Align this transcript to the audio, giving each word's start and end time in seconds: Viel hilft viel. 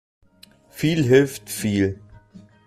Viel 0.71 1.03
hilft 1.03 1.47
viel. 1.47 2.01